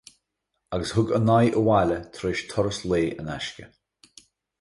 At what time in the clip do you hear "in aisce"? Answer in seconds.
3.25-3.65